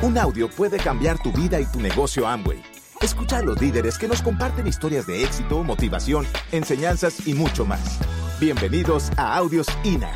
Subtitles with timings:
[0.00, 2.62] Un audio puede cambiar tu vida y tu negocio Amway.
[3.00, 7.98] Escucha a los líderes que nos comparten historias de éxito, motivación, enseñanzas y mucho más.
[8.38, 10.12] Bienvenidos a Audios INA.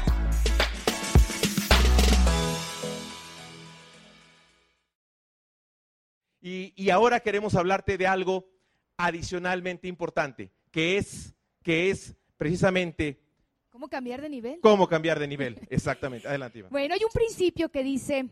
[6.40, 8.46] Y, y ahora queremos hablarte de algo
[8.96, 13.20] adicionalmente importante, que es, que es precisamente
[13.70, 14.60] ¿Cómo cambiar de nivel?
[14.60, 15.58] cómo cambiar de nivel.
[15.70, 16.28] Exactamente.
[16.28, 16.70] Adelante, Iván.
[16.70, 18.28] Bueno, hay un principio que dice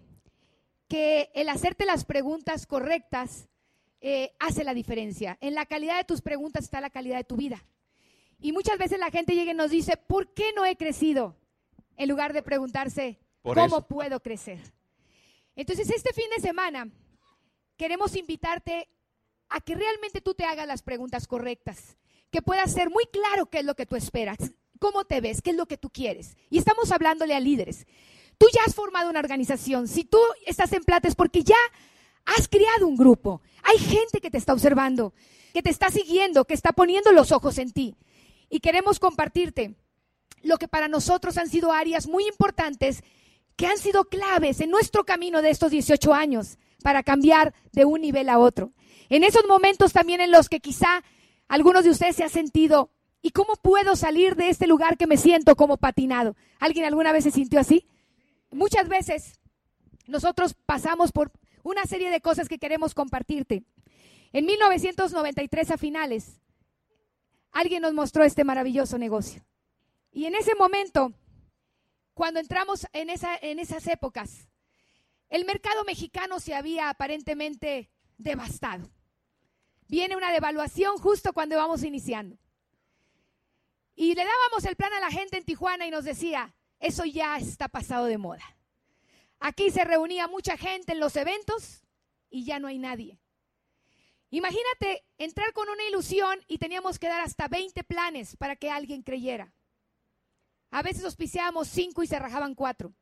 [0.91, 3.49] que el hacerte las preguntas correctas
[4.01, 5.39] eh, hace la diferencia.
[5.41, 7.65] En la calidad de tus preguntas está la calidad de tu vida.
[8.41, 11.37] Y muchas veces la gente llega y nos dice, ¿por qué no he crecido?
[11.97, 13.87] En lugar de preguntarse, Por ¿cómo eso.
[13.87, 14.59] puedo crecer?
[15.55, 16.91] Entonces, este fin de semana
[17.77, 18.89] queremos invitarte
[19.49, 21.99] a que realmente tú te hagas las preguntas correctas,
[22.33, 24.39] que puedas ser muy claro qué es lo que tú esperas,
[24.81, 26.37] cómo te ves, qué es lo que tú quieres.
[26.49, 27.87] Y estamos hablándole a líderes.
[28.41, 29.87] Tú ya has formado una organización.
[29.87, 31.59] Si tú estás en plata es porque ya
[32.25, 33.43] has creado un grupo.
[33.63, 35.13] Hay gente que te está observando,
[35.53, 37.97] que te está siguiendo, que está poniendo los ojos en ti.
[38.49, 39.75] Y queremos compartirte
[40.41, 43.05] lo que para nosotros han sido áreas muy importantes
[43.57, 48.01] que han sido claves en nuestro camino de estos 18 años para cambiar de un
[48.01, 48.73] nivel a otro.
[49.11, 51.05] En esos momentos también en los que quizá
[51.47, 52.89] algunos de ustedes se han sentido,
[53.21, 56.37] ¿y cómo puedo salir de este lugar que me siento como patinado?
[56.59, 57.87] ¿Alguien alguna vez se sintió así?
[58.51, 59.41] Muchas veces
[60.07, 63.65] nosotros pasamos por una serie de cosas que queremos compartirte.
[64.33, 66.41] En 1993 a finales,
[67.53, 69.45] alguien nos mostró este maravilloso negocio.
[70.13, 71.13] Y en ese momento,
[72.15, 74.49] cuando entramos en, esa, esas épocas,
[75.29, 78.91] el mercado mexicano se había aparentemente devastado.
[79.87, 82.37] Viene una devaluación justo cuando vamos iniciando.
[83.95, 87.37] Y le dábamos el plan a la gente en Tijuana y nos decía, eso ya
[87.39, 88.57] está pasado de moda.
[89.39, 91.83] Aquí se reunía mucha gente en los eventos
[92.31, 93.19] y ya no hay nadie.
[94.31, 99.03] Imagínate entrar con una ilusión y teníamos que dar hasta 20 planes para que alguien
[99.03, 99.53] creyera.
[100.71, 102.93] A veces auspiciábamos cinco y se rajaban cuatro.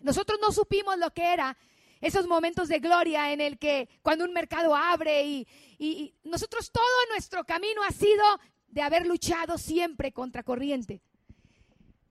[0.00, 1.56] Nosotros no supimos lo que era
[2.00, 5.46] esos momentos de gloria en el que cuando un mercado abre y,
[5.78, 8.24] y- y nosotros todo nuestro camino ha sido
[8.66, 11.00] de haber luchado siempre contra corriente.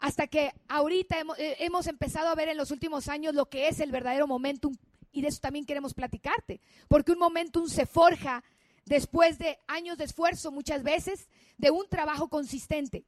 [0.02, 3.70] Hasta que ahorita hemos, eh, hemos empezado a ver en los últimos años lo que
[3.70, 4.76] es el verdadero momentum
[5.12, 8.44] y de eso también queremos platicarte, porque un momentum se forja
[8.86, 13.06] después de años de esfuerzo muchas veces, de un trabajo consistente.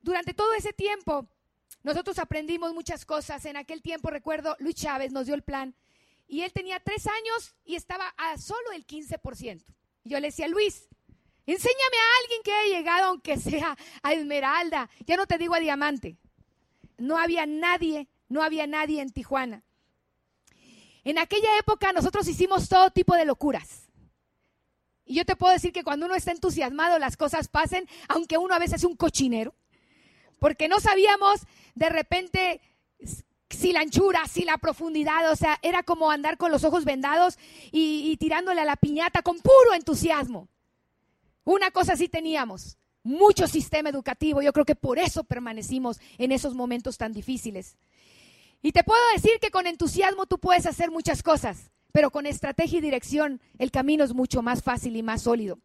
[0.00, 1.26] Durante todo ese tiempo,
[1.82, 3.44] nosotros aprendimos muchas cosas.
[3.44, 5.74] En aquel tiempo, recuerdo, Luis Chávez nos dio el plan
[6.28, 9.64] y él tenía tres años y estaba a solo el 15%.
[10.04, 10.88] Y yo le decía, Luis,
[11.52, 15.60] enséñame a alguien que haya llegado, aunque sea a Esmeralda, ya no te digo a
[15.60, 16.16] Diamante.
[16.98, 19.62] No había nadie, no había nadie en Tijuana.
[21.04, 23.88] En aquella época nosotros hicimos todo tipo de locuras.
[25.04, 28.54] Y yo te puedo decir que cuando uno está entusiasmado las cosas pasen, aunque uno
[28.54, 29.54] a veces es un cochinero,
[30.40, 31.42] porque no sabíamos
[31.76, 32.60] de repente
[33.48, 37.38] si la anchura, si la profundidad, o sea, era como andar con los ojos vendados
[37.70, 40.48] y, y tirándole a la piñata con puro entusiasmo.
[41.46, 46.56] Una cosa sí teníamos, mucho sistema educativo, yo creo que por eso permanecimos en esos
[46.56, 47.76] momentos tan difíciles.
[48.62, 52.78] Y te puedo decir que con entusiasmo tú puedes hacer muchas cosas, pero con estrategia
[52.78, 55.60] y dirección el camino es mucho más fácil y más sólido.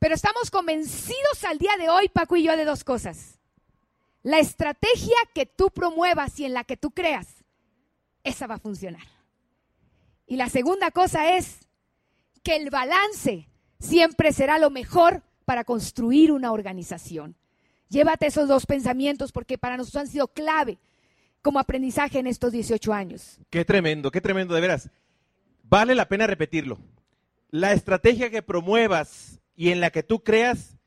[0.00, 3.38] Pero estamos convencidos al día de hoy, Paco y yo, de dos cosas.
[4.22, 7.44] La estrategia que tú promuevas y en la que tú creas,
[8.22, 9.06] esa va a funcionar.
[10.26, 11.58] Y la segunda cosa es
[12.42, 13.50] que el balance
[13.84, 17.36] siempre será lo mejor para construir una organización.
[17.88, 20.78] Llévate esos dos pensamientos porque para nosotros han sido clave
[21.42, 23.38] como aprendizaje en estos 18 años.
[23.50, 24.90] Qué tremendo, qué tremendo, de veras.
[25.62, 26.78] Vale la pena repetirlo.
[27.50, 30.78] La estrategia que promuevas y en la que tú creas,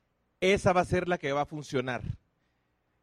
[0.42, 2.02] esa va a ser la que va a funcionar.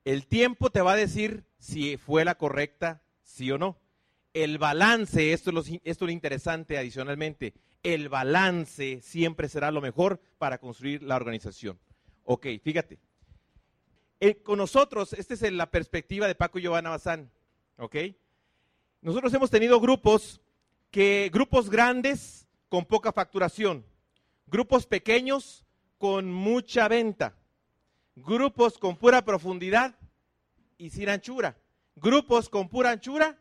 [0.04, 3.78] El tiempo te va a decir si fue la correcta, sí o no.
[4.34, 9.80] El balance, esto es lo, esto es lo interesante adicionalmente, el balance siempre será lo
[9.80, 11.78] mejor para construir la organización.
[12.24, 12.98] Ok, fíjate.
[14.18, 17.30] Eh, con nosotros, esta es la perspectiva de Paco y Giovanna Bazán.
[17.76, 17.96] ¿ok?
[19.02, 20.40] Nosotros hemos tenido grupos
[20.90, 23.84] que, grupos grandes con poca facturación,
[24.46, 25.64] grupos pequeños
[25.98, 27.36] con mucha venta,
[28.16, 29.94] grupos con pura profundidad
[30.78, 31.56] y sin anchura,
[31.96, 33.38] grupos con pura anchura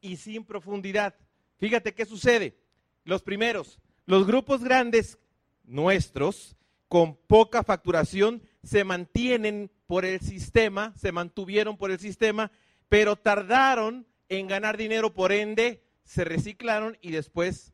[0.00, 1.14] y sin profundidad.
[1.58, 2.58] Fíjate qué sucede.
[3.06, 5.16] Los primeros, los grupos grandes
[5.62, 6.56] nuestros
[6.88, 12.50] con poca facturación se mantienen por el sistema, se mantuvieron por el sistema,
[12.88, 17.72] pero tardaron en ganar dinero, por ende, se reciclaron y después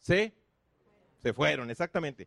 [0.00, 0.34] se,
[1.22, 2.26] se fueron, exactamente.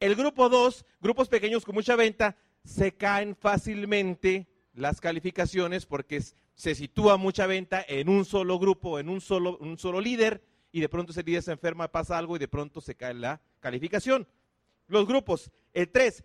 [0.00, 6.20] El grupo 2, grupos pequeños con mucha venta, se caen fácilmente las calificaciones porque
[6.56, 10.42] se sitúa mucha venta en un solo grupo, en un solo, un solo líder,
[10.74, 13.40] y de pronto ese líder se enferma, pasa algo y de pronto se cae la
[13.60, 14.26] calificación.
[14.88, 16.24] Los grupos, el 3,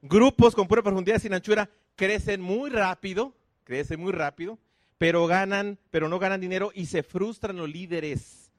[0.00, 4.58] grupos con pura profundidad sin anchura, crecen muy rápido, crecen muy rápido,
[4.96, 8.50] pero ganan, pero no ganan dinero y se frustran los líderes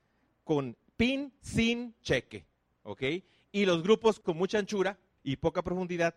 [0.43, 2.45] con pin sin cheque.
[3.51, 6.13] Y los grupos con mucha anchura y poca profundidad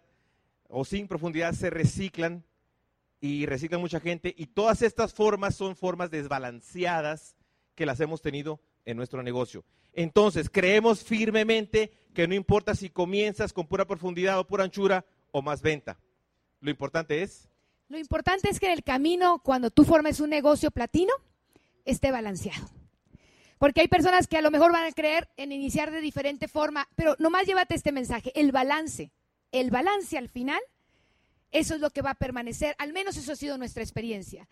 [0.69, 2.44] o sin profundidad se reciclan
[3.23, 7.37] y reciclan mucha gente y todas estas formas son formas desbalanceadas
[7.75, 9.64] que las hemos tenido en nuestro negocio.
[9.92, 15.42] Entonces, creemos firmemente que no importa si comienzas con pura profundidad o pura anchura o
[15.42, 15.98] más venta.
[16.60, 17.48] Lo importante es...
[17.88, 21.12] Lo importante es que en el camino, cuando tú formes un negocio platino,
[21.84, 22.69] esté balanceado.
[23.58, 26.88] Porque hay personas que a lo mejor van a creer en iniciar de diferente forma,
[26.96, 29.10] pero nomás llévate este mensaje, el balance.
[29.52, 30.60] El balance al final,
[31.52, 34.48] eso es lo que va a permanecer, al menos eso ha sido nuestra experiencia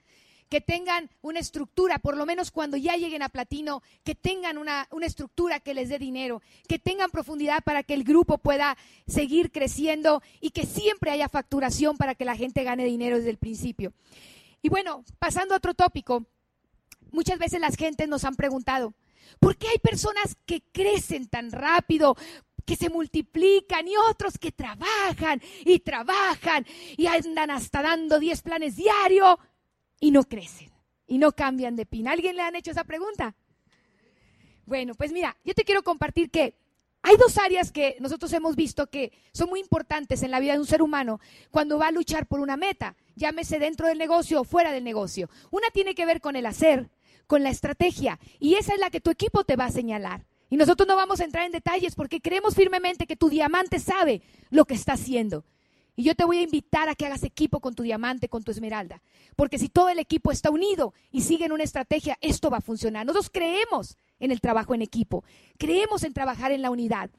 [0.53, 4.87] que tengan una estructura, por lo menos cuando ya lleguen a platino, que tengan una,
[5.01, 8.77] estructura que les dé dinero, que tengan profundidad para que el grupo pueda
[9.07, 13.39] seguir creciendo y que siempre haya facturación para que la gente gane dinero desde el
[13.39, 13.95] principio.
[14.61, 16.27] Y bueno, pasando a otro tópico,
[17.13, 18.93] muchas veces las gentes nos han preguntado,
[19.41, 22.15] ¿por qué hay personas que crecen tan rápido?
[22.65, 26.65] que se multiplican y otros que trabajan y trabajan
[26.97, 29.37] y andan hasta dando 10 planes diarios
[30.03, 30.69] y no crecen
[31.07, 32.09] y no cambian de pin.
[32.09, 33.37] ¿Alguien le han hecho esa pregunta?
[34.67, 36.57] Bueno, pues mira, yo te quiero compartir que
[37.03, 40.59] hay dos áreas que nosotros hemos visto que son muy importantes en la vida de
[40.59, 41.21] un ser humano
[41.53, 45.31] cuando va a luchar por una meta, llámese dentro del negocio o fuera del negocio.
[45.53, 46.91] Una tiene que ver con el hacer,
[47.29, 50.27] con la estrategia, y esa es la que tu equipo te va a señalar.
[50.51, 54.21] Y nosotros no vamos a entrar en detalles porque creemos firmemente que tu diamante sabe
[54.51, 55.45] lo que está haciendo.
[55.95, 58.51] Y yo te voy a invitar a que hagas equipo con tu diamante, con tu
[58.51, 59.03] esmeralda.
[59.37, 62.63] Porque si todo el equipo está unido y sigue en una estrategia, esto va a
[62.63, 63.05] funcionar.
[63.05, 65.25] Nosotros creemos en el trabajo en equipo,
[65.59, 67.11] creemos en trabajar en la unidad.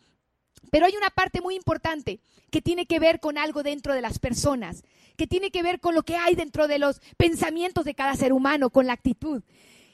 [0.71, 4.17] Pero hay una parte muy importante que tiene que ver con algo dentro de las
[4.17, 4.83] personas,
[5.17, 8.33] que tiene que ver con lo que hay dentro de los pensamientos de cada ser
[8.33, 9.43] humano, con la actitud.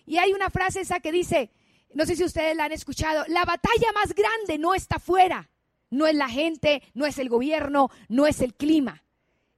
[0.05, 1.51] Y hay una frase esa que dice,
[1.93, 5.49] no sé si ustedes la han escuchado, la batalla más grande no está fuera,
[5.89, 9.03] no es la gente, no es el gobierno, no es el clima.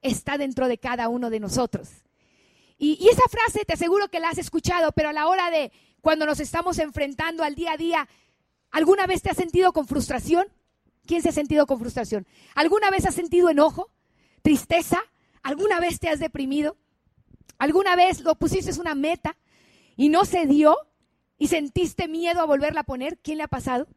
[0.01, 1.89] Está dentro de cada uno de nosotros.
[2.77, 6.25] Y, esa frase te aseguro que la has escuchado, pero a la hora de cuando
[6.25, 8.09] nos estamos enfrentando al día a día,
[8.71, 10.47] ¿alguna vez te has sentido con frustración?
[11.05, 12.25] ¿Quién se ha sentido con frustración?
[12.55, 13.91] ¿Alguna vez has sentido enojo?
[14.41, 14.99] ¿Tristeza?
[15.43, 16.75] ¿Alguna vez te has deprimido?
[17.59, 19.37] ¿Alguna vez lo pusiste una meta
[19.95, 20.75] y no se dio
[21.37, 23.19] y sentiste miedo a volverla a poner?
[23.19, 23.87] ¿Quién le ha pasado?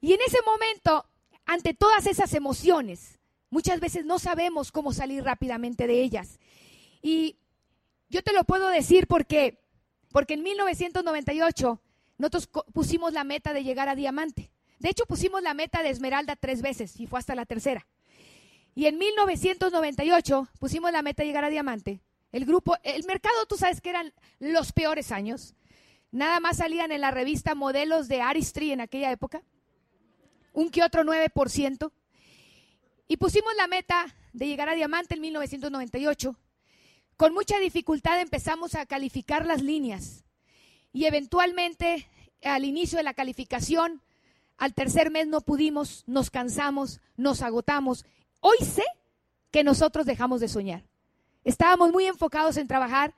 [0.00, 1.06] Y en ese momento,
[1.46, 3.18] ante todas esas emociones,
[3.50, 6.38] muchas veces no sabemos cómo salir rápidamente de ellas.
[7.02, 7.36] Y
[8.08, 9.62] yo te lo puedo decir porque,
[10.10, 11.80] porque en 1998
[12.18, 14.50] nosotros pusimos la meta de llegar a diamante.
[14.78, 17.86] De hecho, pusimos la meta de esmeralda tres veces y fue hasta la tercera.
[18.74, 22.00] Y en 1998 pusimos la meta de llegar a diamante.
[22.32, 25.54] El grupo, el mercado, tú sabes que eran los peores años.
[26.12, 29.42] Nada más salían en la revista modelos de Aristry en aquella época.
[30.52, 31.92] Un que otro 9%.
[33.06, 36.36] Y pusimos la meta de llegar a diamante en 1998.
[37.16, 40.24] Con mucha dificultad empezamos a calificar las líneas.
[40.92, 42.08] Y eventualmente,
[42.42, 44.02] al inicio de la calificación,
[44.56, 48.04] al tercer mes no pudimos, nos cansamos, nos agotamos.
[48.40, 48.84] Hoy sé
[49.50, 50.84] que nosotros dejamos de soñar.
[51.44, 53.14] Estábamos muy enfocados en trabajar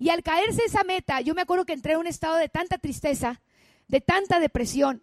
[0.00, 2.78] y al caerse esa meta, yo me acuerdo que entré en un estado de tanta
[2.78, 3.42] tristeza,
[3.86, 5.02] de tanta depresión,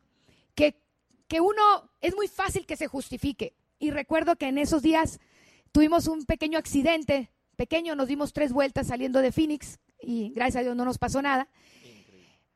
[0.55, 0.81] que,
[1.27, 3.53] que uno es muy fácil que se justifique.
[3.77, 5.19] Y recuerdo que en esos días
[5.71, 10.63] tuvimos un pequeño accidente, pequeño, nos dimos tres vueltas saliendo de Phoenix y gracias a
[10.63, 11.47] Dios no nos pasó nada.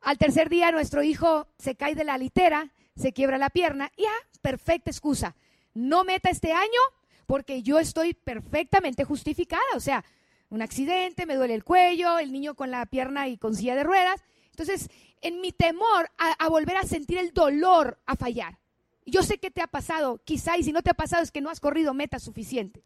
[0.01, 4.05] Al tercer día nuestro hijo se cae de la litera, se quiebra la pierna y
[4.05, 5.35] ah, perfecta excusa.
[5.75, 6.81] No meta este año
[7.27, 9.61] porque yo estoy perfectamente justificada.
[9.75, 10.03] O sea,
[10.51, 13.83] un accidente, me duele el cuello, el niño con la pierna y con silla de
[13.83, 14.21] ruedas.
[14.49, 14.89] Entonces,
[15.21, 18.59] en mi temor a, volver a sentir el dolor a fallar.
[19.05, 21.39] Yo sé que te ha pasado, quizá, y si no te ha pasado es que
[21.39, 22.83] no has corrido meta suficiente.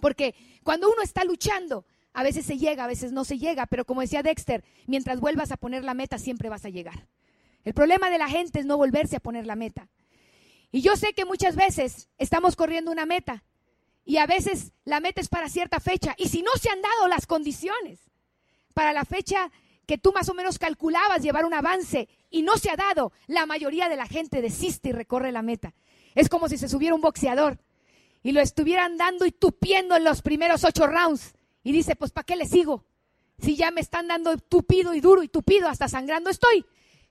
[0.00, 3.84] Porque cuando uno está luchando, a veces se llega, a veces no se llega, pero
[3.84, 7.06] como decía Dexter, mientras vuelvas a poner la meta, siempre vas a llegar.
[7.64, 9.88] El problema de la gente es no volverse a poner la meta.
[10.72, 13.44] Y yo sé que muchas veces estamos corriendo una meta
[14.04, 16.14] y a veces la meta es para cierta fecha.
[16.18, 18.00] Y si no se han dado las condiciones
[18.74, 19.50] para la fecha
[19.86, 23.46] que tú más o menos calculabas llevar un avance y no se ha dado, la
[23.46, 25.74] mayoría de la gente desiste y recorre la meta.
[26.14, 27.58] Es como si se subiera un boxeador
[28.22, 31.34] y lo estuvieran dando y tupiendo en los primeros ocho rounds.
[31.62, 32.84] Y dice, pues ¿para qué le sigo?
[33.38, 36.64] Si ya me están dando tupido y duro y tupido, hasta sangrando estoy.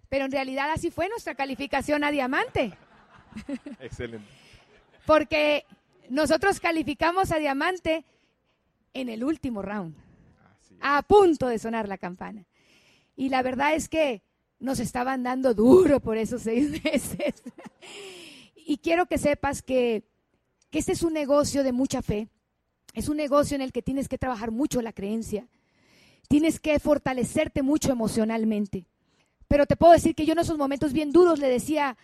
[0.09, 2.77] Pero en realidad así fue nuestra calificación a diamante.
[3.79, 4.27] Excelente.
[5.05, 5.65] Porque
[6.09, 8.03] nosotros calificamos a diamante
[8.93, 9.95] en el último round,
[10.81, 12.45] a punto de sonar la campana.
[13.15, 14.23] Y la verdad es que
[14.59, 17.43] nos estaban dando duro por esos seis meses.
[18.55, 20.03] y quiero que sepas que,
[20.69, 22.27] que este es un negocio de mucha fe.
[22.93, 25.47] Es un negocio en el que tienes que trabajar mucho la creencia.
[26.27, 28.87] Tienes que fortalecerte mucho emocionalmente.
[29.47, 31.97] Pero te puedo decir que yo en esos momentos bien duros le decía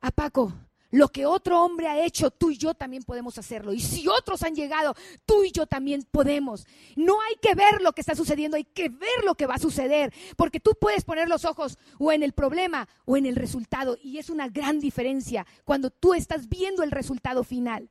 [0.00, 0.52] a Paco,
[0.92, 3.72] lo que otro hombre ha hecho, tú y yo también podemos hacerlo.
[3.72, 4.94] Y si otros han llegado,
[5.24, 6.66] tú y yo también podemos.
[6.96, 9.58] No hay que ver lo que está sucediendo, hay que ver lo que va a
[9.58, 10.12] suceder.
[10.36, 13.96] Porque tú puedes poner los ojos o en el problema o en el resultado.
[14.02, 17.88] Y es una gran diferencia cuando tú estás viendo el resultado final.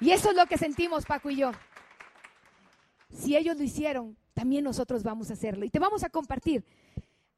[0.00, 1.50] Y eso es lo que sentimos Paco y yo.
[3.10, 5.64] Si ellos lo hicieron, también nosotros vamos a hacerlo.
[5.64, 6.64] Y te vamos a compartir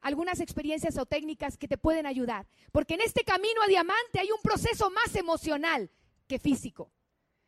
[0.01, 2.47] algunas experiencias o técnicas que te pueden ayudar.
[2.73, 5.91] Porque en este camino a diamante hay un proceso más emocional
[6.27, 6.91] que físico.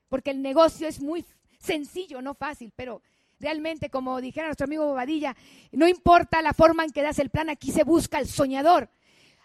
[0.09, 1.25] Porque el negocio es muy
[1.59, 3.02] sencillo, no fácil, pero
[3.40, 5.37] realmente, como dijera nuestro amigo Bobadilla,
[5.73, 8.90] no importa la forma en que das el plan, aquí se busca el soñador.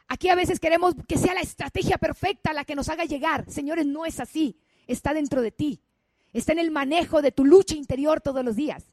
[0.07, 3.49] Aquí a veces queremos que sea la estrategia perfecta la que nos haga llegar.
[3.49, 4.57] Señores, no es así.
[4.85, 5.81] Está dentro de ti.
[6.33, 8.91] Está en el manejo de tu lucha interior todos los días.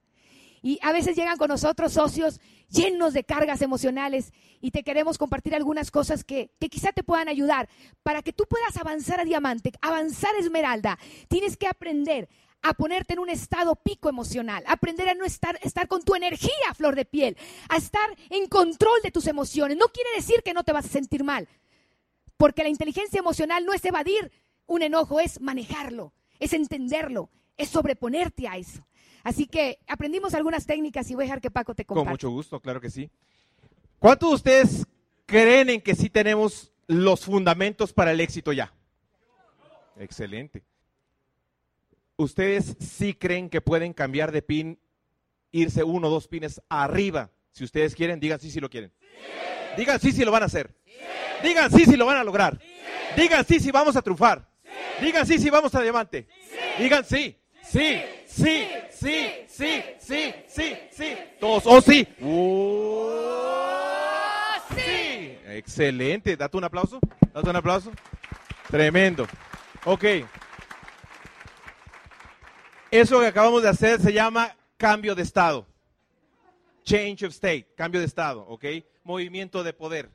[0.62, 2.40] Y a veces llegan con nosotros socios
[2.70, 7.68] llenos de cargas emocionales y te queremos compartir algunas cosas que, quizá te puedan ayudar
[8.02, 10.98] para que tú puedas avanzar a diamante, avanzar a esmeralda.
[11.28, 12.28] Tienes que aprender
[12.62, 16.74] a ponerte en un estado pico emocional, aprender a no estar, estar con tu energía
[16.74, 17.36] flor de piel,
[17.68, 19.78] a estar en control de tus emociones.
[19.78, 21.48] No quiere decir que no te vas a sentir mal,
[22.36, 24.30] porque la inteligencia emocional no es evadir
[24.66, 28.86] un enojo, es manejarlo, es entenderlo, es sobreponerte a eso.
[29.22, 32.04] Así que aprendimos algunas técnicas y voy a dejar que Paco te comparte.
[32.04, 33.10] Con mucho gusto, claro que sí.
[33.98, 34.86] ¿Cuántos de ustedes
[35.26, 38.72] creen en que sí tenemos los fundamentos para el éxito ya?
[39.96, 40.64] Excelente.
[42.16, 44.78] ¿Ustedes sí creen que pueden cambiar de pin,
[45.52, 47.30] irse uno o dos pines arriba?
[47.52, 48.92] Si ustedes quieren, digan sí si lo quieren.
[49.76, 50.74] Digan sí si lo van a hacer.
[51.42, 52.60] Digan sí si lo van a lograr.
[53.16, 54.48] Digan sí si vamos a triunfar.
[55.00, 56.26] Digan sí si vamos a diamante.
[56.78, 57.39] Digan sí.
[57.70, 61.16] Sí, sí, sí, sí, sí, sí, sí.
[61.38, 62.04] Todos, oh sí.
[62.20, 63.12] Oh,
[64.74, 65.38] sí.
[65.46, 66.36] Excelente.
[66.36, 66.98] Date un aplauso.
[67.32, 67.92] Date un aplauso.
[68.68, 69.28] Tremendo.
[69.84, 70.04] Ok.
[72.90, 75.64] Eso que acabamos de hacer se llama cambio de estado.
[76.82, 78.64] Change of state, cambio de estado, ¿ok?
[79.04, 80.10] Movimiento de poder.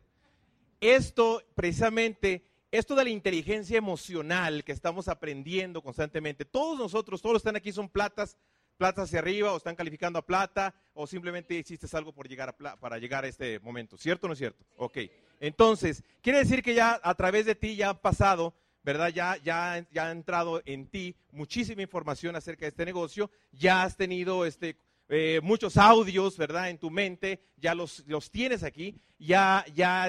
[0.81, 2.43] Esto precisamente
[2.77, 7.55] esto de la inteligencia emocional que estamos aprendiendo constantemente, todos nosotros, todos los que están
[7.55, 8.37] aquí son platas,
[8.77, 12.97] platas hacia arriba o están calificando a plata o simplemente hiciste algo por llegar para
[12.97, 14.65] llegar a este momento, ¿cierto o no es cierto?
[14.77, 14.97] Ok,
[15.39, 18.53] entonces, quiere decir que ya a través de ti ya ha pasado,
[18.83, 19.09] ¿verdad?
[19.09, 23.97] Ya, ya, ya ha entrado en ti muchísima información acerca de este negocio, ya has
[23.97, 24.77] tenido este,
[25.09, 26.69] eh, muchos audios, ¿verdad?
[26.69, 30.07] En tu mente, ya los, los tienes aquí, ya, ya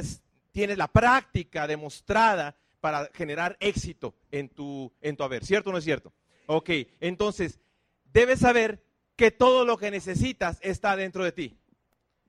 [0.56, 5.78] tienes la práctica demostrada para generar éxito en tu, en tu haber, ¿cierto o no
[5.78, 6.14] es cierto?
[6.46, 7.60] Ok, entonces,
[8.10, 8.82] debes saber
[9.16, 11.58] que todo lo que necesitas está dentro de ti.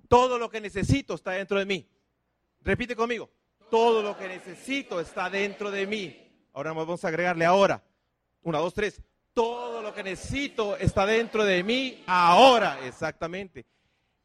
[0.10, 1.88] Todo lo que necesito está dentro de mí.
[2.63, 3.29] Repite conmigo.
[3.72, 6.50] Todo lo que necesito está dentro de mí.
[6.51, 7.81] Ahora vamos a agregarle ahora.
[8.41, 9.01] Una, dos, tres.
[9.34, 12.86] Todo lo que necesito está dentro de mí ahora.
[12.86, 13.65] Exactamente.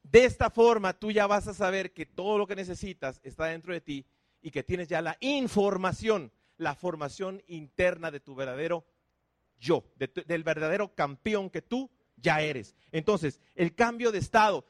[0.03, 3.73] De esta forma tú ya vas a saber que todo lo que necesitas está dentro
[3.73, 4.07] de ti
[4.41, 8.85] y que tienes ya la información, la formación interna de tu verdadero
[9.59, 12.75] yo, del verdadero campeón que tú ya eres.
[12.91, 14.67] Entonces, el cambio de estado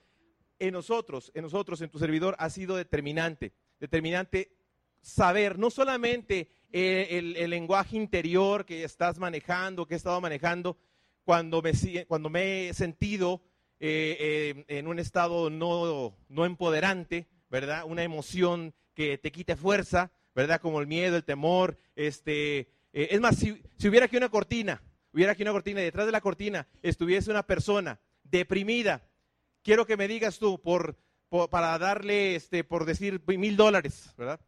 [0.58, 3.52] en nosotros, en nosotros, en tu servidor, ha sido determinante.
[3.80, 4.52] Determinante
[5.00, 10.76] saber no solamente eh, el, lenguaje interior que estás manejando, que he estado manejando,
[11.24, 11.72] cuando me,
[12.06, 13.42] cuando me he sentido
[13.84, 17.82] eh, eh, en un estado no, no empoderante, ¿verdad?
[17.84, 20.60] Una emoción que te quite fuerza, ¿verdad?
[20.60, 22.68] Como el miedo, el temor, este...
[22.92, 24.80] Eh, es más, si, hubiera aquí una cortina,
[25.12, 29.02] hubiera aquí una cortina y detrás de la cortina estuviese una persona deprimida,
[29.64, 30.96] quiero que me digas tú, por,
[31.50, 34.38] para darle, este, por decir mil dólares, ¿verdad?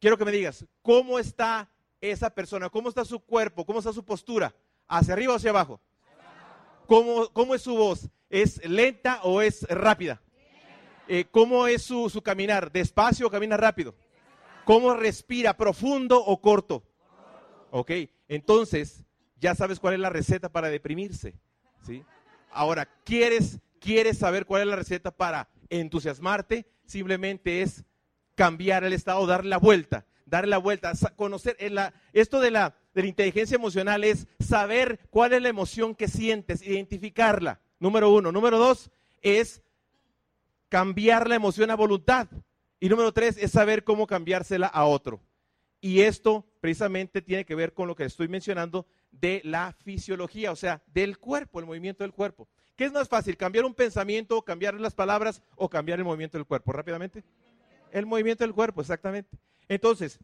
[0.00, 2.70] Quiero que me digas, ¿cómo está esa persona?
[2.70, 3.64] ¿Cómo está su cuerpo?
[3.64, 4.52] ¿Cómo está su postura?
[4.88, 5.80] ¿Hacia arriba o hacia abajo?
[6.88, 8.10] ¿Cómo, cómo es su voz?
[8.30, 10.20] ¿Es lenta o es rápida?
[11.06, 12.70] Eh, ¿Cómo es su, su caminar?
[12.70, 13.94] ¿Despacio o camina rápido?
[14.64, 15.56] ¿Cómo respira?
[15.56, 16.84] ¿Profundo o corto?
[17.70, 17.90] Ok,
[18.28, 19.04] entonces
[19.40, 21.34] ya sabes cuál es la receta para deprimirse.
[21.86, 22.04] ¿sí?
[22.50, 26.66] Ahora, ¿quieres, ¿quieres saber cuál es la receta para entusiasmarte?
[26.84, 27.84] Simplemente es
[28.34, 31.56] cambiar el estado, darle la vuelta, darle la vuelta, conocer,
[32.12, 36.62] esto de la, de la inteligencia emocional es saber cuál es la emoción que sientes,
[36.62, 38.32] identificarla, número uno.
[38.32, 38.90] Número dos
[39.22, 39.62] es
[40.68, 42.28] cambiar la emoción a voluntad.
[42.80, 45.20] Y número tres es saber cómo cambiársela a otro.
[45.80, 50.56] Y esto precisamente tiene que ver con lo que estoy mencionando de la fisiología, o
[50.56, 52.48] sea, del cuerpo, el movimiento del cuerpo.
[52.76, 56.46] ¿Qué es más fácil, cambiar un pensamiento, cambiar las palabras o cambiar el movimiento del
[56.46, 56.72] cuerpo?
[56.72, 57.24] Rápidamente.
[57.90, 59.36] El movimiento del cuerpo, exactamente.
[59.68, 60.20] Entonces,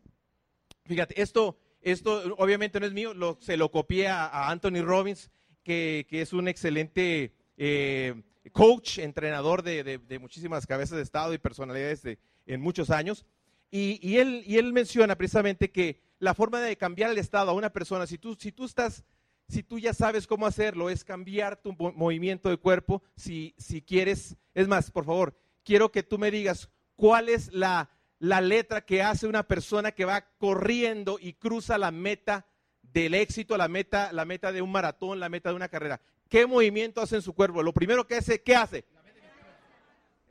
[0.84, 5.30] fíjate, esto, esto obviamente no es mío, se lo copié a, Anthony Robbins,
[5.62, 12.18] que, es un excelente eh, coach, entrenador de, muchísimas cabezas de Estado y personalidades de,
[12.46, 13.24] en muchos años.
[13.70, 17.70] Y, él, y él menciona precisamente que la forma de cambiar el estado a una
[17.70, 19.04] persona, si tú, si tú estás,
[19.48, 24.36] si tú ya sabes cómo hacerlo, es cambiar tu movimiento de cuerpo, si, si quieres,
[24.54, 29.02] es más, por favor, quiero que tú me digas cuál es la, la letra que
[29.02, 32.46] hace una persona que va corriendo y cruza la meta
[32.80, 36.00] del éxito, la meta, la meta de un maratón, la meta de una carrera.
[36.34, 37.62] ¿Qué movimiento hace en su cuerpo?
[37.62, 38.84] Lo primero que hace, ¿qué hace?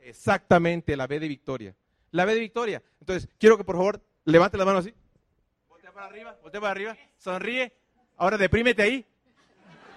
[0.02, 1.74] Exactamente, la B de victoria.
[2.10, 2.82] La B de victoria.
[3.00, 4.92] Entonces, quiero que por favor levante la mano así.
[5.66, 7.72] Voltea para arriba, voltea para arriba, sonríe.
[8.18, 9.06] Ahora deprímete ahí.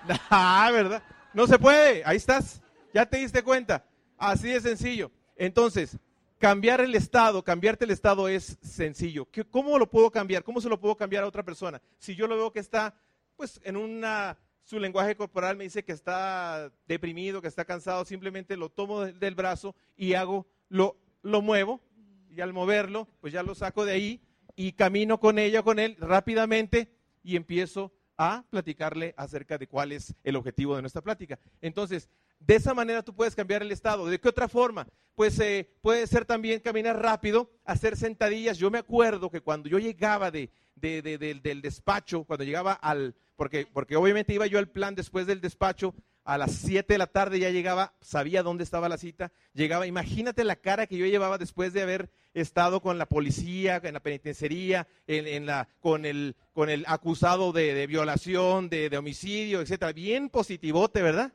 [0.30, 1.04] Ah, ¿verdad?
[1.34, 2.62] No se puede, ahí estás.
[2.94, 3.84] Ya te diste cuenta.
[4.18, 5.12] Así de sencillo.
[5.36, 5.98] Entonces,
[6.38, 9.28] cambiar el estado, cambiarte el estado es sencillo.
[9.52, 10.46] ¿Cómo lo puedo cambiar?
[10.46, 11.82] ¿Cómo se lo puedo cambiar a otra persona?
[12.00, 12.96] Si yo lo veo que está,
[13.36, 14.38] pues, en una,
[14.68, 19.34] su lenguaje corporal me dice que está deprimido, que está cansado, simplemente lo tomo del
[19.34, 21.80] brazo y hago, lo, lo muevo
[22.30, 24.22] y al moverlo, pues ya lo saco de ahí
[24.58, 26.92] y camino con ella, con él rápidamente
[27.24, 31.40] y empiezo a platicarle acerca de cuál es el objetivo de nuestra plática.
[31.62, 34.06] Entonces, de esa manera tú puedes cambiar el estado.
[34.08, 34.86] ¿De qué otra forma?
[35.16, 38.58] Pues eh, puede ser también caminar rápido, hacer sentadillas.
[38.58, 43.96] Yo me acuerdo que cuando yo llegaba de, del despacho, cuando llegaba al, porque, porque
[43.96, 45.94] obviamente iba yo al plan después del despacho,
[46.26, 50.44] a las 7 de la tarde ya llegaba, sabía dónde estaba la cita, llegaba, imagínate
[50.44, 54.88] la cara que yo llevaba después de haber estado con la policía, en la penitenciaría,
[55.08, 61.02] en, la, con, el, con el acusado de, violación, de, de, homicidio, etcétera, bien positivote,
[61.02, 61.32] ¿verdad?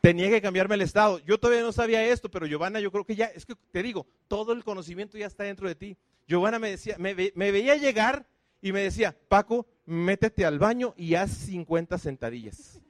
[0.00, 1.18] Tenía que cambiarme el estado.
[1.26, 4.06] Yo todavía no sabía esto, pero Giovanna, yo creo que ya, es que te digo,
[4.28, 5.96] todo el conocimiento ya está dentro de ti.
[6.28, 8.24] Giovanna me decía, me, me veía llegar
[8.62, 12.80] y me decía, Paco, métete al baño y haz 50 sentadillas.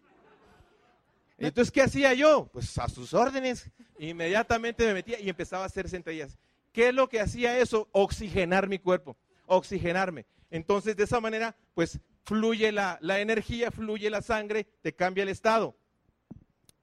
[1.38, 2.50] Entonces, ¿qué hacía yo?
[2.52, 3.70] Pues a sus órdenes.
[3.98, 6.38] Inmediatamente me metía y empezaba a hacer sentadillas.
[6.72, 7.88] ¿Qué es lo que hacía eso?
[7.92, 10.26] Oxigenar mi cuerpo, oxigenarme.
[10.50, 15.74] Entonces, de esa manera, pues fluye la, energía, fluye la sangre, te cambia el estado.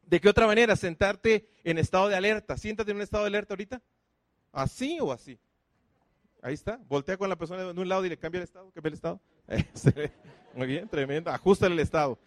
[0.01, 0.75] ¿De qué otra manera?
[0.75, 2.57] Sentarte en estado de alerta.
[2.57, 3.81] Siéntate en un estado de alerta ahorita.
[4.51, 5.37] ¿Así o así?
[6.41, 6.79] Ahí está.
[6.87, 8.71] Voltea con la persona de un lado y le cambia el estado.
[8.71, 9.21] ¿Qué el estado?
[10.55, 11.31] Muy bien, tremendo.
[11.31, 12.17] Ajusta el estado.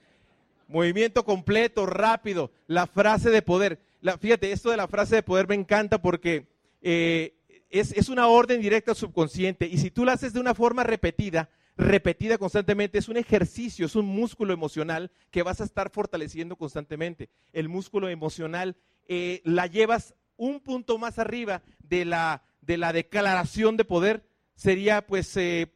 [0.69, 2.51] Movimiento completo, rápido.
[2.67, 3.81] La frase de poder.
[4.21, 6.47] Fíjate, esto de la frase de poder me encanta porque
[6.81, 7.35] eh,
[7.71, 9.67] es, es, una orden directa al subconsciente.
[9.67, 13.97] Y si tú la haces de una forma repetida, repetida constantemente, es un ejercicio, es
[13.97, 17.29] un músculo emocional que vas a estar fortaleciendo constantemente.
[17.53, 18.77] El músculo emocional
[19.09, 24.23] eh, la llevas un punto más arriba de la, de la declaración de poder.
[24.55, 25.73] Sería pues eh,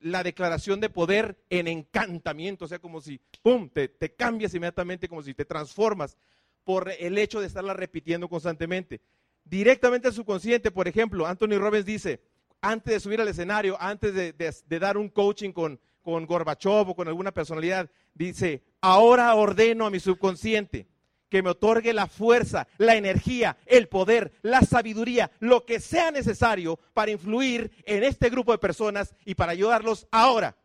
[0.00, 5.22] la declaración de poder en encantamiento, o sea, como si, ¡pum!, te, cambias inmediatamente, como
[5.22, 6.16] si te transformas
[6.64, 9.00] por el hecho de estarla repitiendo constantemente.
[9.44, 12.20] Directamente al subconsciente, por ejemplo, Anthony Robbins dice,
[12.60, 17.08] antes de subir al escenario, antes de, dar un coaching con, con Gorbachev o con
[17.08, 20.86] alguna personalidad, dice, ahora ordeno a mi subconsciente
[21.28, 26.78] que me otorgue la fuerza, la energía, el poder, la sabiduría, lo que sea necesario
[26.94, 30.56] para influir en este grupo de personas y para ayudarlos ahora.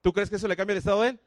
[0.00, 1.20] ¿Tú crees que eso le cambia el estado de él?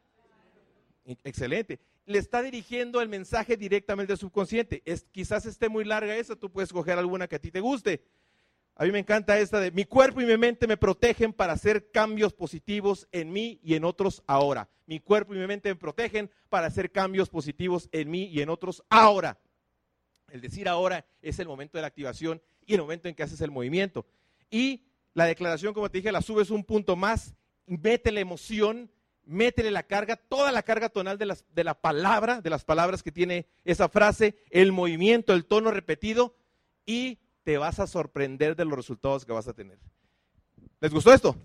[1.24, 1.80] Excelente.
[2.06, 4.82] Le está dirigiendo el mensaje directamente al subconsciente.
[4.86, 8.04] Es, quizás esté muy larga esa, tú puedes coger alguna que a ti te guste.
[8.80, 11.92] A mí me encanta esta de mi cuerpo y mi mente me protegen para hacer
[11.92, 14.70] cambios positivos en mí y en otros ahora.
[14.86, 18.48] Mi cuerpo y mi mente me protegen para hacer cambios positivos en mí y en
[18.48, 19.38] otros ahora.
[20.30, 23.42] El decir ahora es el momento de la activación y el momento en que haces
[23.42, 24.06] el movimiento.
[24.50, 28.90] Y la declaración, como te dije, la subes un punto más, mete la emoción,
[29.26, 33.12] métele la carga, toda la carga tonal de, de la palabra, de las palabras que
[33.12, 36.34] tiene esa frase, el movimiento, el tono repetido,
[36.86, 39.80] y te vas a sorprender de los resultados que vas a tener.
[40.80, 41.36] ¿Les gustó esto?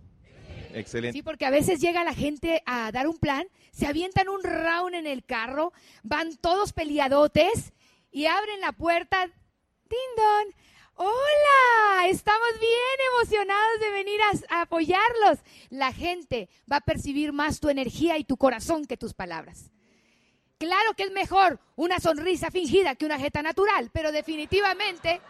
[0.72, 1.16] Excelente.
[1.16, 4.94] Sí, porque a veces llega la gente a dar un plan, se avientan un round
[4.94, 7.72] en el carro, van todos peleadotes
[8.10, 9.26] y abren la puerta.
[9.26, 10.54] ¡Dindon!
[10.96, 15.38] Hola, estamos bien emocionados de venir a, a, apoyarlos.
[15.70, 19.70] La gente va a percibir más tu energía y tu corazón que tus palabras.
[20.58, 25.20] Claro que es mejor una sonrisa fingida que una jeta natural, pero definitivamente,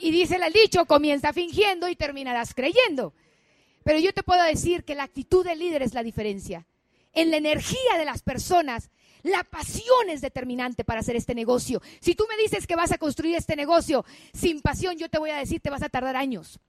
[0.00, 3.12] y dice el dicho, comienza fingiendo y terminarás creyendo.
[3.84, 6.66] Pero yo te puedo decir que la actitud del líder es la diferencia.
[7.12, 8.90] En la energía de las personas,
[9.22, 11.82] la pasión es determinante para hacer este negocio.
[12.00, 15.30] Si tú me dices que vas a construir este negocio sin pasión, yo te voy
[15.30, 16.60] a decir, te vas a tardar años.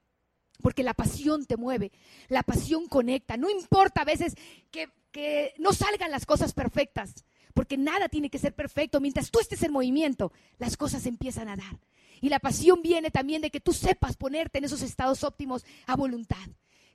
[0.61, 1.91] Porque la pasión te mueve,
[2.27, 3.37] la pasión conecta.
[3.37, 4.35] No importa a veces
[4.69, 8.99] que, que no salgan las cosas perfectas, porque nada tiene que ser perfecto.
[8.99, 11.79] Mientras tú estés en movimiento, las cosas empiezan a dar.
[12.21, 15.95] Y la pasión viene también de que tú sepas ponerte en esos estados óptimos a
[15.95, 16.37] voluntad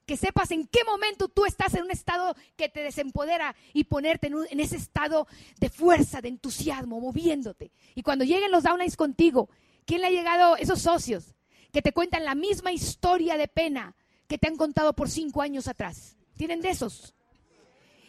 [0.07, 4.29] que sepas en qué momento tú estás en un estado que te desempodera y ponerte
[4.29, 5.27] en, un, ese estado
[5.59, 7.73] de fuerza, de entusiasmo, moviéndote.
[7.95, 9.51] Y cuando lleguen los downlines contigo,
[9.85, 11.35] ¿quién le ha llegado esos socios
[11.73, 13.97] que te cuentan la misma historia de pena
[14.29, 16.17] que te han contado por cinco años atrás?
[16.37, 17.13] ¿Tienen de esos?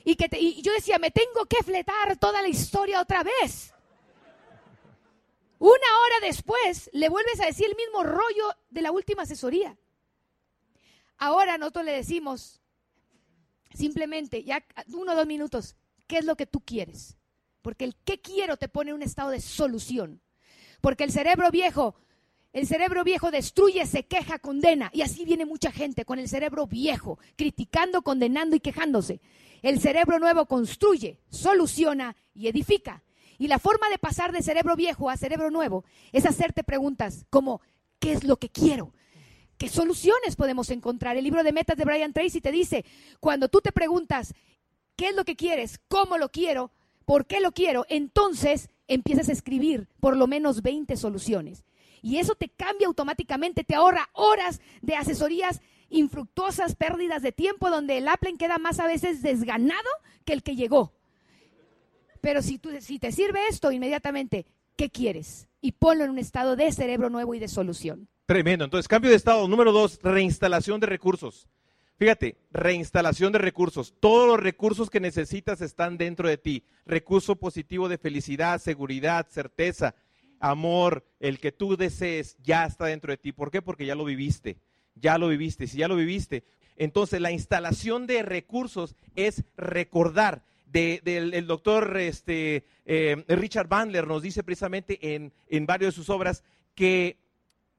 [0.05, 3.73] Y, que te, y yo decía, me tengo que fletar toda la historia otra vez.
[5.59, 9.77] Una hora después le vuelves a decir el mismo rollo de la última asesoría.
[11.17, 12.61] Ahora nosotros le decimos
[13.73, 17.17] simplemente, ya uno o dos minutos, ¿qué es lo que tú quieres?
[17.61, 20.21] Porque el qué quiero te pone en un estado de solución.
[20.79, 21.95] Porque el cerebro viejo,
[22.53, 24.91] el cerebro viejo destruye, se queja, condena.
[24.93, 29.21] Y así viene mucha gente con el cerebro viejo, criticando, condenando y quejándose.
[29.63, 33.03] El cerebro nuevo construye, soluciona y edifica.
[33.37, 37.61] Y la forma de pasar de cerebro viejo a cerebro nuevo es hacerte preguntas como,
[37.99, 38.93] ¿qué es lo que quiero?
[39.57, 41.17] ¿Qué soluciones podemos encontrar?
[41.17, 42.85] El libro de metas de Brian Tracy te dice,
[43.19, 44.33] cuando tú te preguntas,
[44.95, 45.79] ¿qué es lo que quieres?
[45.87, 46.71] ¿Cómo lo quiero?
[47.05, 47.85] ¿Por qué lo quiero?
[47.89, 51.63] Entonces empiezas a escribir por lo menos 20 soluciones.
[52.01, 57.97] Y eso te cambia automáticamente, te ahorra horas de asesorías infructuosas, pérdidas de tiempo, donde
[57.97, 59.89] el Apple queda más a veces desganado
[60.25, 60.96] que el que llegó.
[62.27, 65.47] Pero si, tú, si te sirve esto, inmediatamente, ¿qué quieres?
[65.61, 68.09] Y ponlo en un estado de cerebro nuevo y de solución.
[68.25, 68.65] Tremendo.
[68.65, 69.47] Entonces, cambio de estado.
[69.47, 71.47] Número dos, reinstalación de recursos.
[71.97, 73.93] Fíjate, reinstalación de recursos.
[74.01, 76.65] Todos los recursos que necesitas están dentro de ti.
[76.85, 79.95] Recurso positivo de felicidad, seguridad, certeza,
[80.41, 83.31] amor, el que tú desees, ya está dentro de ti.
[83.31, 83.61] ¿Por qué?
[83.61, 84.57] Porque ya lo viviste.
[84.95, 85.65] Ya lo viviste.
[85.65, 86.43] Si ya lo viviste,
[86.75, 90.43] entonces la instalación de recursos es recordar.
[90.71, 96.09] Del el doctor este, eh, Richard Bandler nos dice precisamente en, en varias de sus
[96.09, 96.43] obras
[96.75, 97.17] que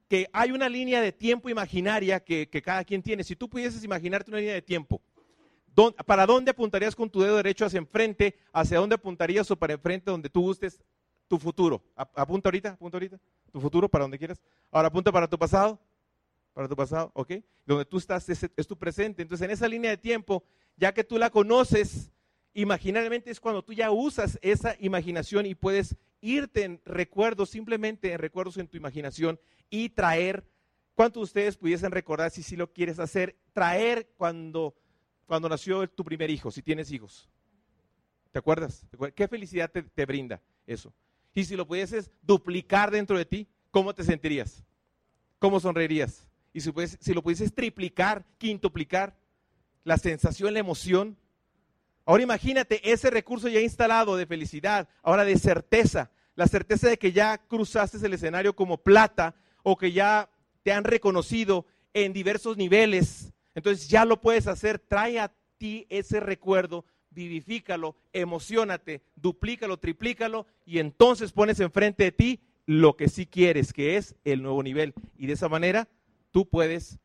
[0.09, 3.23] que hay una línea de tiempo imaginaria que, cada quien tiene.
[3.23, 4.99] Si tú pudieses imaginarte una línea de tiempo,
[6.05, 8.35] ¿para dónde apuntarías con tu dedo derecho hacia enfrente?
[8.51, 10.81] ¿Hacia dónde apuntarías o para enfrente donde tú gustes
[11.27, 11.83] tu futuro?
[11.95, 13.19] Apunta ahorita, apunta ahorita.
[13.51, 14.41] Tu futuro para donde quieras.
[14.71, 15.79] Ahora apunta para tu pasado.
[16.53, 17.33] Para tu pasado, ¿ok?
[17.63, 19.21] Donde tú estás es, es tu presente.
[19.21, 20.43] Entonces en esa línea de tiempo,
[20.75, 22.11] ya que tú la conoces,
[22.53, 28.19] imaginariamente es cuando tú ya usas esa imaginación y puedes irte en recuerdos, simplemente en
[28.19, 30.45] recuerdos en tu imaginación y traer,
[30.95, 33.37] ¿cuántos de ustedes pudiesen recordar si sí lo quieres hacer?
[33.53, 34.75] Traer cuando,
[35.25, 37.29] cuando nació tu primer hijo, si tienes hijos.
[38.31, 38.85] ¿Te acuerdas?
[39.15, 40.93] ¿Qué felicidad te, brinda eso?
[41.33, 44.63] Y si lo pudieses duplicar dentro de ti, ¿cómo te sentirías?
[45.39, 46.27] ¿Cómo sonreirías?
[46.53, 49.17] Y si, si lo pudieses triplicar, quintuplicar,
[49.83, 51.17] la sensación, la emoción,
[52.09, 57.11] Ahora imagínate ese recurso ya instalado de felicidad, ahora de certeza, la certeza de que
[57.11, 60.27] ya cruzaste el escenario como plata o que ya
[60.63, 63.31] te han reconocido en diversos niveles.
[63.53, 70.79] Entonces ya lo puedes hacer, trae a ti ese recuerdo, vivifícalo, emocionate, duplícalo, triplícalo y
[70.79, 74.95] entonces pones enfrente de ti lo que sí quieres, que es el nuevo nivel.
[75.15, 75.87] Y de esa manera
[76.31, 76.97] tú puedes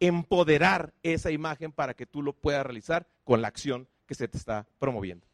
[0.00, 4.38] empoderar esa imagen para que tú lo puedas realizar con la acción que se te
[4.38, 5.24] está promoviendo.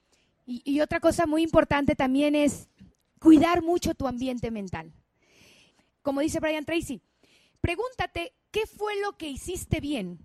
[0.47, 2.69] Y, otra cosa muy importante también es
[3.19, 4.93] cuidar mucho tu ambiente mental.
[6.03, 7.01] Como dice Brian Tracy,
[7.63, 10.19] pregúntate qué fue lo que hiciste bien,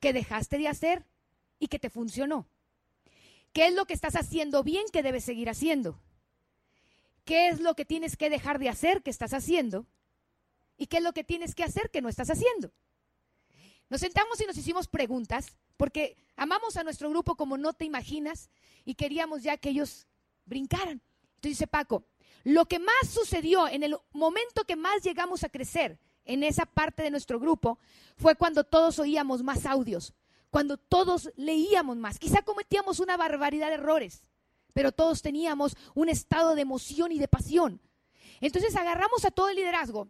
[0.00, 1.06] que dejaste de hacer
[1.58, 2.46] y que te funcionó.
[3.54, 5.98] ¿Qué es lo que estás haciendo bien que debes seguir haciendo?
[7.24, 9.86] ¿Qué es lo que tienes que dejar de hacer que estás haciendo?
[10.76, 12.70] ¿Y qué es lo que tienes que hacer que no estás haciendo?
[13.90, 18.50] Nos sentamos y nos hicimos preguntas, porque amamos a nuestro grupo como no te imaginas
[18.84, 20.06] y queríamos ya que ellos
[20.46, 21.02] brincaran.
[21.36, 22.04] Entonces dice Paco,
[22.44, 27.02] lo que más sucedió en el momento que más llegamos a crecer en esa parte
[27.02, 27.78] de nuestro grupo
[28.16, 30.14] fue cuando todos oíamos más audios,
[30.50, 32.18] cuando todos leíamos más.
[32.18, 34.22] Quizá cometíamos una barbaridad de errores,
[34.72, 37.80] pero todos teníamos un estado de emoción y de pasión.
[38.40, 40.08] Entonces agarramos a todo el liderazgo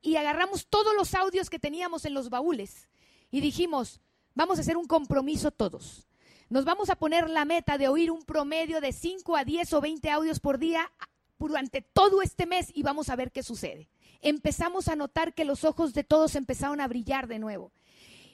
[0.00, 2.88] y agarramos todos los audios que teníamos en los baúles
[3.32, 4.00] y dijimos,
[4.34, 6.06] vamos a hacer un compromiso todos.
[6.48, 9.80] Nos vamos a poner la meta de oír un promedio de 5 a 10 o
[9.80, 10.92] 20 audios por día
[11.38, 13.88] durante todo este mes y vamos a ver qué sucede.
[14.20, 17.72] Empezamos a notar que los ojos de todos empezaron a brillar de nuevo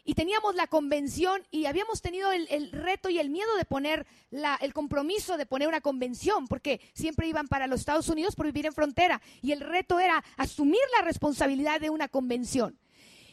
[0.09, 4.73] y teníamos la convención y habíamos tenido el, reto y el miedo de poner el
[4.73, 8.73] compromiso de poner una convención, porque siempre iban para los Estados Unidos por vivir en
[8.73, 12.79] frontera y el reto era asumir la responsabilidad de una convención.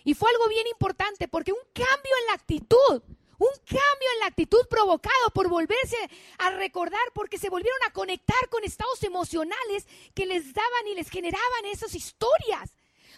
[0.06, 3.02] Y fue algo bien importante porque un cambio en la actitud,
[3.38, 5.98] un cambio en la actitud provocado por volverse
[6.38, 11.10] a recordar, porque se volvieron a conectar con estados emocionales que les daban y les
[11.10, 12.72] generaban esas historias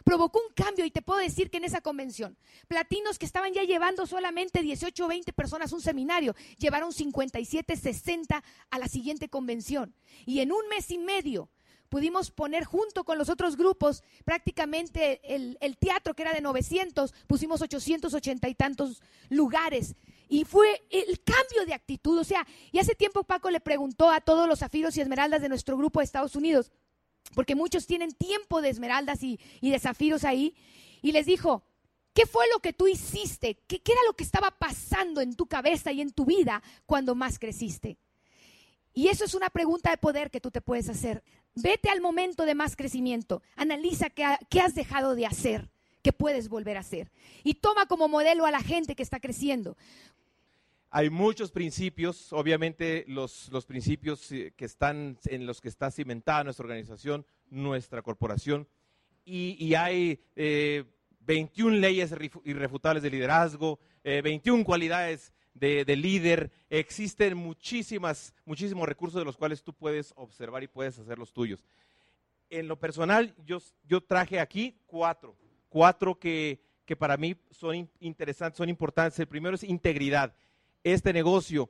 [0.08, 2.38] provocó un cambio y te puedo decir que en esa convención,
[2.69, 8.41] platinos que estaban ya llevando solamente 18 o 20 personas un seminario, llevaron 57, 60
[8.69, 9.93] a la siguiente convención.
[10.26, 11.50] Y en un mes y medio
[11.89, 17.62] pudimos poner junto con los otros grupos prácticamente el, teatro que era de 900, pusimos
[17.62, 19.95] 880 y tantos lugares.
[20.30, 22.17] Y fue el cambio de actitud.
[22.19, 25.50] O sea, y hace tiempo Paco le preguntó a todos los zafiros y esmeraldas de
[25.50, 26.71] nuestro grupo de Estados Unidos,
[27.34, 30.56] porque muchos tienen tiempo de esmeraldas y, de zafiros ahí,
[31.02, 31.63] y les dijo,
[32.13, 33.56] ¿qué fue lo que tú hiciste?
[33.67, 37.15] ¿Qué, ¿Qué era lo que estaba pasando en tu cabeza y en tu vida cuando
[37.15, 37.97] más creciste?
[38.97, 41.21] Y eso es una pregunta de poder que tú te puedes hacer.
[41.53, 45.69] Vete al momento de más crecimiento, analiza qué, has dejado de hacer,
[46.01, 47.12] qué puedes volver a hacer.
[47.43, 49.77] Y toma como modelo a la gente que está creciendo.
[50.89, 56.63] Hay muchos principios, obviamente los, principios eh, que están en los que está cimentada nuestra
[56.63, 58.67] organización, nuestra corporación,
[59.23, 68.34] y, hay 21 eh, leyes irrefutables de liderazgo, 21 eh, cualidades de, líder, existen muchísimas,
[68.46, 71.65] muchísimos recursos de los cuales tú puedes observar y puedes hacer los tuyos.
[72.50, 75.36] En lo personal, yo, yo traje aquí cuatro,
[75.70, 79.20] cuatro que, que para mí son interesantes, son importantes.
[79.20, 80.34] El primero es integridad
[80.93, 81.70] este negocio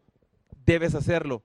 [0.65, 1.43] debes hacerlo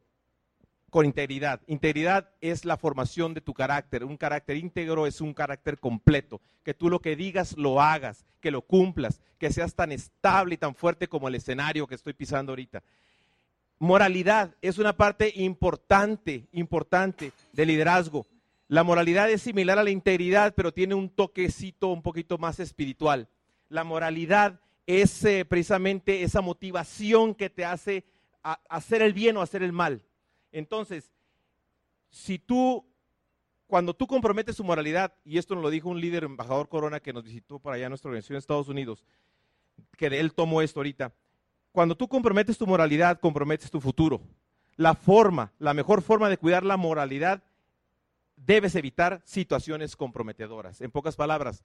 [0.93, 1.63] con integridad.
[1.69, 4.05] Integridad es la formación de tu carácter.
[4.05, 6.43] Un carácter íntegro es un carácter completo.
[6.63, 10.59] Que tú lo que digas lo hagas, que lo cumplas, que seas tan estable y
[10.59, 12.83] tan fuerte como el escenario que estoy pisando ahorita.
[13.79, 18.27] Moralidad es una parte importante, importante del liderazgo.
[18.69, 23.29] La moralidad es similar a la integridad, pero tiene un toquecito un poquito más espiritual.
[23.71, 28.05] La moralidad es eh, precisamente esa motivación que te hace
[28.69, 30.03] hacer el bien o hacer el mal.
[30.53, 31.11] Entonces,
[32.11, 32.87] si tú,
[33.67, 37.13] cuando tú comprometes tu moralidad, y esto nos lo dijo un líder, embajador Corona, que
[37.13, 39.03] nos visitó por allá en nuestra organización en Estados Unidos,
[39.97, 41.15] que de él tomó esto ahorita,
[41.73, 44.21] cuando tú comprometes tu moralidad, comprometes tu futuro.
[44.77, 47.43] La forma, la mejor forma de cuidar la moralidad,
[48.37, 50.81] debes evitar situaciones comprometedoras.
[50.83, 51.65] En pocas palabras,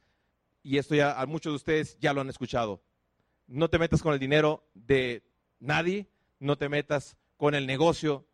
[0.64, 2.82] y esto ya muchos de ustedes ya lo han escuchado,
[3.48, 5.24] no te metas con el dinero de
[5.60, 6.08] nadie,
[6.40, 8.27] no te metas con el negocio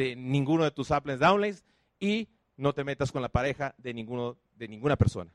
[0.00, 1.62] de ninguno de tus uplands, downlines
[1.98, 5.30] y no te metas con la pareja de, ninguno, de ninguna persona.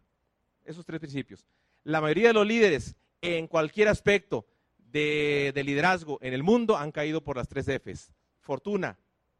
[0.63, 1.45] Esos tres principios.
[1.83, 4.47] La mayoría de los líderes en cualquier aspecto
[4.79, 8.11] de, de liderazgo en el mundo han caído por las tres Fs.
[8.39, 8.97] Fortuna,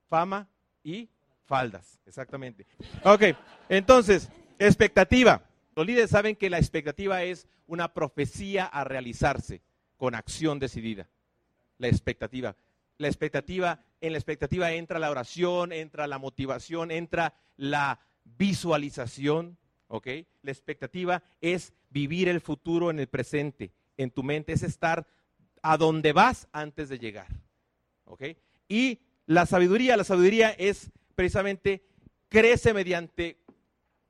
[0.07, 0.47] fama
[0.83, 1.09] y
[1.45, 1.99] faldas.
[2.05, 2.67] Exactamente.
[3.03, 3.23] Ok,
[3.67, 5.41] entonces, expectativa.
[5.75, 9.63] Los líderes saben que la expectativa es una profecía a realizarse
[9.97, 11.09] con acción decidida.
[11.79, 12.55] La expectativa.
[12.99, 20.07] La expectativa, en la expectativa entra la oración, entra la motivación, entra la visualización, ¿ok?
[20.41, 25.07] La expectativa es vivir el futuro en el presente, en tu mente, es estar
[25.61, 27.27] a donde vas antes de llegar,
[28.05, 28.23] ¿ok?
[28.67, 31.83] Y la sabiduría, la sabiduría es precisamente
[32.29, 33.39] crece mediante,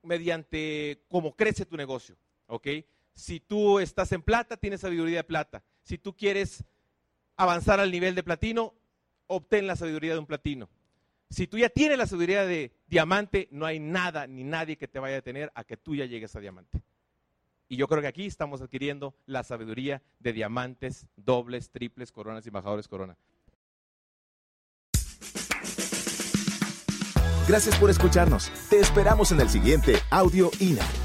[0.01, 2.67] mediante cómo crece tu negocio, ¿ok?
[3.13, 6.65] Si tú estás en plata, tienes sabiduría de plata si tú quieres
[7.37, 8.73] avanzar al nivel de platino,
[9.27, 10.69] obtén la sabiduría de un platino.
[11.29, 14.99] Si tú ya tienes la sabiduría de diamante, no hay nada ni nadie que te
[14.99, 16.81] vaya a detener a que tú ya llegues a diamante.
[17.67, 22.49] Y yo creo que aquí estamos adquiriendo la sabiduría de diamantes, dobles, triples, coronas y
[22.49, 23.17] embajadores corona.
[27.47, 28.51] Gracias por escucharnos.
[28.69, 31.04] Te esperamos en el siguiente Audio INA.